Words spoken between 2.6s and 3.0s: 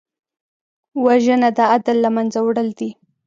دي